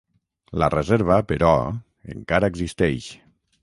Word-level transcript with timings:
La 0.63 0.69
reserva, 0.75 1.19
però, 1.33 1.53
encara 2.17 2.53
existeix. 2.53 3.17